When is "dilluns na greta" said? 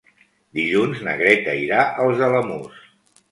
0.59-1.55